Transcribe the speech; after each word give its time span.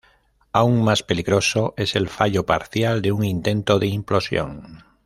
Aún 0.51 0.83
más 0.83 1.03
peligroso 1.03 1.75
es 1.77 1.93
el 1.95 2.09
fallo 2.09 2.43
parcial 2.43 3.03
de 3.03 3.11
un 3.11 3.23
intento 3.23 3.77
de 3.77 3.85
implosión. 3.85 4.83